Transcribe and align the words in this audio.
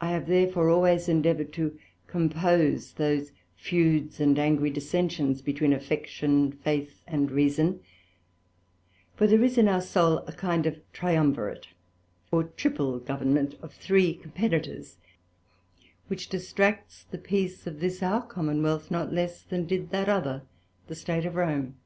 I 0.00 0.10
have 0.10 0.26
therefore 0.26 0.68
always 0.68 1.08
endeavoured 1.08 1.52
to 1.52 1.78
compose 2.08 2.94
those 2.94 3.30
Feuds 3.54 4.18
and 4.18 4.36
angry 4.36 4.68
Dissensions 4.68 5.42
between 5.42 5.72
Affection, 5.72 6.50
Faith 6.50 7.04
and 7.06 7.30
Reason: 7.30 7.78
For 9.14 9.28
there 9.28 9.44
is 9.44 9.56
in 9.58 9.68
our 9.68 9.80
Soul 9.80 10.24
a 10.26 10.32
kind 10.32 10.66
of 10.66 10.80
Triumvirate, 10.92 11.68
or 12.32 12.42
triple 12.42 12.98
Government 12.98 13.54
of 13.62 13.72
three 13.74 14.12
Competitors, 14.16 14.96
which 16.08 16.28
distracts 16.28 17.04
the 17.04 17.16
Peace 17.16 17.64
of 17.64 17.78
this 17.78 18.02
our 18.02 18.26
Common 18.26 18.60
wealth, 18.60 18.90
not 18.90 19.12
less 19.12 19.44
than 19.44 19.66
did 19.68 19.90
that 19.90 20.08
other 20.08 20.42
the 20.88 20.96
State 20.96 21.24
of 21.26 21.36
Rome. 21.36 21.76